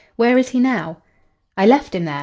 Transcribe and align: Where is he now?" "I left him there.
Where 0.15 0.35
is 0.35 0.49
he 0.49 0.59
now?" 0.59 0.97
"I 1.55 1.67
left 1.67 1.93
him 1.93 2.05
there. 2.05 2.19